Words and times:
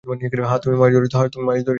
হ্যাঁ, 0.43 0.59
তুমি 0.61 0.75
মাছ 0.77 0.91
ধরেছ। 0.95 1.15